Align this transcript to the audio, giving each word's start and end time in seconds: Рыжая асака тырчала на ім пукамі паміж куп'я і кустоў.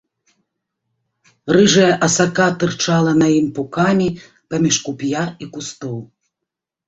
Рыжая 1.55 1.89
асака 2.07 2.47
тырчала 2.63 3.13
на 3.21 3.27
ім 3.39 3.47
пукамі 3.57 4.07
паміж 4.53 4.75
куп'я 4.87 5.23
і 5.45 5.51
кустоў. 5.59 5.97